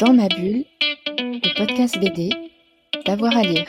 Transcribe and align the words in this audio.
Dans 0.00 0.14
ma 0.14 0.28
bulle, 0.28 0.64
le 1.18 1.58
podcast 1.58 2.00
BD, 2.00 2.30
d'avoir 3.04 3.36
à 3.36 3.42
lire. 3.42 3.66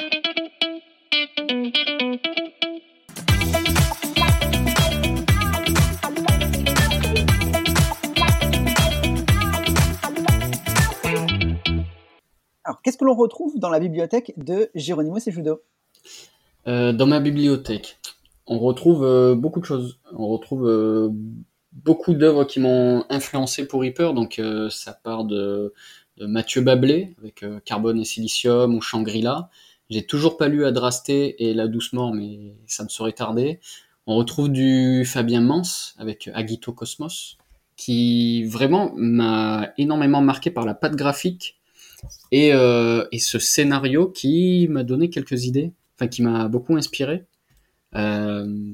Alors, 12.63 12.81
qu'est-ce 12.81 12.97
que 12.97 13.03
l'on 13.03 13.13
retrouve 13.13 13.59
dans 13.59 13.69
la 13.69 13.81
bibliothèque 13.81 14.31
de 14.37 14.71
Geronimo 14.73 15.19
Sejudo? 15.19 15.61
Euh, 16.65 16.93
dans 16.93 17.07
ma 17.07 17.19
bibliothèque, 17.19 17.99
on 18.47 18.57
retrouve 18.57 19.03
euh, 19.03 19.35
beaucoup 19.35 19.59
de 19.59 19.65
choses. 19.65 19.99
On 20.13 20.29
retrouve 20.29 20.65
euh, 20.65 21.09
beaucoup 21.73 22.13
d'œuvres 22.13 22.45
qui 22.45 22.61
m'ont 22.61 23.03
influencé 23.09 23.67
pour 23.67 23.81
Reaper. 23.81 24.13
Donc, 24.13 24.39
euh, 24.39 24.69
ça 24.69 24.93
part 24.93 25.25
de, 25.25 25.73
de 26.10 26.10
Mathieu 26.27 26.61
Bablé 26.61 27.15
avec 27.19 27.43
euh, 27.43 27.59
Carbone 27.63 27.99
et 27.99 28.05
Silicium 28.05 28.75
ou 28.75 28.81
Shangri-La. 28.81 29.49
J'ai 29.89 30.05
toujours 30.05 30.37
pas 30.37 30.47
lu 30.47 30.65
Adrasté 30.65 31.43
et 31.43 31.53
La 31.53 31.67
Douce 31.67 31.93
Mort, 31.93 32.13
mais 32.13 32.55
ça 32.65 32.83
me 32.83 32.89
serait 32.89 33.11
tardé. 33.11 33.59
On 34.07 34.15
retrouve 34.15 34.49
du 34.49 35.03
Fabien 35.05 35.41
Mans 35.41 35.63
avec 35.97 36.29
Agito 36.33 36.71
Cosmos, 36.73 37.37
qui 37.75 38.45
vraiment 38.45 38.93
m'a 38.95 39.73
énormément 39.77 40.21
marqué 40.21 40.49
par 40.49 40.65
la 40.65 40.73
patte 40.73 40.95
graphique 40.95 41.59
et, 42.31 42.53
euh, 42.53 43.05
et 43.11 43.19
ce 43.19 43.37
scénario 43.37 44.07
qui 44.07 44.67
m'a 44.69 44.83
donné 44.83 45.09
quelques 45.09 45.45
idées, 45.45 45.73
enfin 45.95 46.07
qui 46.07 46.21
m'a 46.21 46.47
beaucoup 46.47 46.75
inspiré. 46.75 47.25
Euh, 47.95 48.73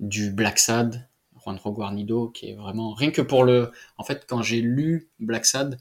du 0.00 0.30
Black 0.30 0.58
Sad, 0.58 1.08
Juanjo 1.42 1.72
Guarnido, 1.72 2.28
qui 2.28 2.50
est 2.50 2.54
vraiment 2.54 2.92
rien 2.94 3.10
que 3.10 3.22
pour 3.22 3.44
le. 3.44 3.70
En 3.96 4.04
fait, 4.04 4.24
quand 4.28 4.42
j'ai 4.42 4.60
lu 4.60 5.08
Black 5.18 5.44
Sad, 5.46 5.78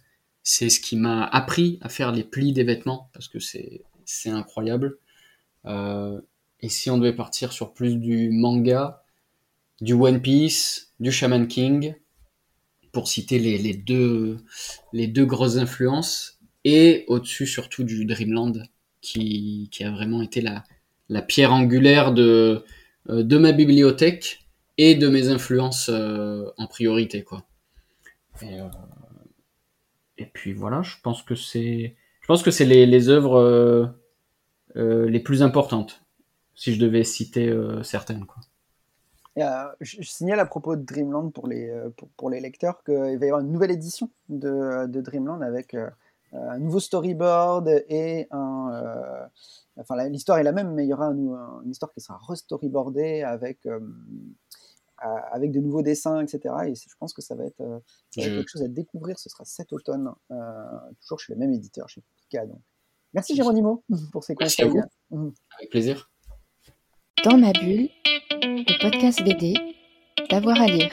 c'est 0.49 0.69
ce 0.69 0.79
qui 0.79 0.95
m'a 0.95 1.25
appris 1.25 1.77
à 1.81 1.89
faire 1.89 2.13
les 2.13 2.23
plis 2.23 2.53
des 2.53 2.63
vêtements 2.63 3.09
parce 3.11 3.27
que 3.27 3.37
c'est 3.37 4.29
incroyable. 4.29 4.97
Euh, 5.65 6.21
et 6.61 6.69
si 6.69 6.89
on 6.89 6.97
devait 6.97 7.17
partir 7.17 7.51
sur 7.51 7.73
plus 7.73 7.97
du 7.97 8.29
manga, 8.29 9.03
du 9.81 9.91
One 9.91 10.21
Piece, 10.21 10.93
du 11.01 11.11
Shaman 11.11 11.49
King, 11.49 11.95
pour 12.93 13.09
citer 13.09 13.39
les, 13.39 13.57
les 13.57 13.73
deux 13.73 14.37
les 14.93 15.07
deux 15.07 15.25
grosses 15.25 15.57
influences, 15.57 16.39
et 16.63 17.03
au-dessus 17.09 17.45
surtout 17.45 17.83
du 17.83 18.05
Dreamland, 18.05 18.63
qui, 19.01 19.67
qui 19.69 19.83
a 19.83 19.91
vraiment 19.91 20.21
été 20.21 20.39
la, 20.39 20.63
la 21.09 21.21
pierre 21.21 21.51
angulaire 21.51 22.13
de, 22.13 22.63
euh, 23.09 23.21
de 23.21 23.37
ma 23.37 23.51
bibliothèque 23.51 24.47
et 24.77 24.95
de 24.95 25.09
mes 25.09 25.27
influences 25.27 25.89
euh, 25.89 26.49
en 26.57 26.67
priorité. 26.67 27.25
Quoi. 27.25 27.45
Et 30.17 30.25
puis 30.25 30.53
voilà, 30.53 30.81
je 30.81 30.95
pense 31.03 31.21
que 31.23 31.35
c'est, 31.35 31.95
je 32.21 32.27
pense 32.27 32.43
que 32.43 32.51
c'est 32.51 32.65
les, 32.65 33.09
œuvres 33.09 33.39
euh, 33.39 33.85
euh, 34.75 35.09
les 35.09 35.19
plus 35.19 35.43
importantes, 35.43 36.03
si 36.55 36.73
je 36.73 36.79
devais 36.79 37.03
citer 37.03 37.47
euh, 37.49 37.83
certaines. 37.83 38.25
Quoi. 38.25 38.41
Je, 39.79 40.01
signale 40.01 40.39
à 40.39 40.45
propos 40.45 40.75
de 40.75 40.83
Dreamland 40.83 41.31
pour 41.31 41.47
les, 41.47 41.71
pour, 42.15 42.29
les 42.29 42.39
lecteurs 42.39 42.83
qu'il 42.83 42.95
va 42.95 43.25
y 43.25 43.29
avoir 43.29 43.41
une 43.41 43.51
nouvelle 43.51 43.71
édition 43.71 44.09
de, 44.29 44.87
Dreamland 44.87 45.41
avec 45.41 45.75
un 46.33 46.57
nouveau 46.57 46.79
storyboard 46.79 47.83
et 47.87 48.27
un. 48.31 49.29
enfin, 49.79 50.09
l'histoire 50.09 50.39
est 50.39 50.43
la 50.43 50.53
même, 50.53 50.73
mais 50.73 50.85
il 50.85 50.89
y 50.89 50.93
aura 50.93 51.09
une 51.09 51.69
histoire 51.69 51.93
qui 51.93 52.01
sera 52.01 52.17
restoryboardée 52.17 53.21
avec, 53.21 53.59
avec 54.99 55.51
de 55.51 55.59
nouveaux 55.59 55.81
dessins, 55.81 56.21
etc. 56.21 56.53
Et 56.67 56.75
je 56.75 56.95
pense 56.99 57.13
que 57.13 57.21
ça 57.21 57.35
va 57.35 57.45
être, 57.45 57.61
euh, 57.61 57.79
quelque 58.11 58.47
chose 58.47 58.63
à 58.63 58.67
découvrir. 58.67 59.19
Ce 59.19 59.29
sera 59.29 59.45
cet 59.45 59.73
automne, 59.73 60.11
euh, 60.31 60.35
toujours 61.01 61.19
chez 61.19 61.33
le 61.33 61.39
même 61.39 61.53
éditeur, 61.53 61.87
chez 61.89 62.01
Pika. 62.17 62.45
Donc. 62.45 62.61
Merci 63.13 63.35
Géronimo 63.35 63.83
pour 64.11 64.23
ces 64.23 64.35
Merci. 64.39 64.63
À 64.63 64.67
vous. 64.67 64.81
Mmh. 65.11 65.31
Avec 65.57 65.69
plaisir. 65.69 66.11
Dans 67.23 67.37
ma 67.37 67.51
bulle, 67.51 67.89
le 68.41 68.81
podcast 68.81 69.23
BD, 69.23 69.55
d'avoir 70.29 70.61
à 70.61 70.67
lire. 70.67 70.89